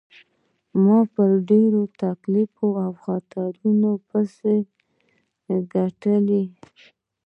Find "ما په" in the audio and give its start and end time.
0.83-1.23